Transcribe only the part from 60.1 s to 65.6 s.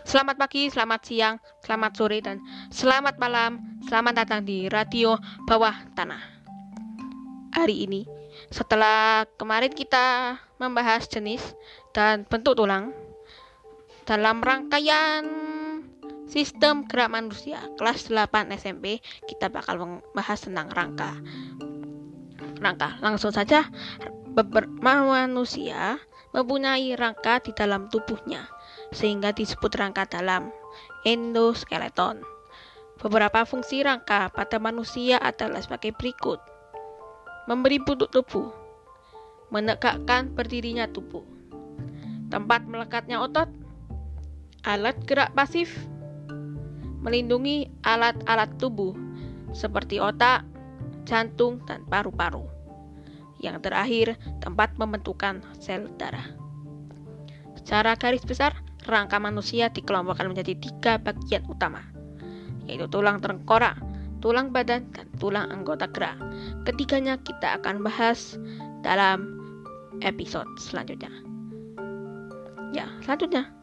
menjadi tiga bagian utama, yaitu tulang tengkorak, tulang badan, dan tulang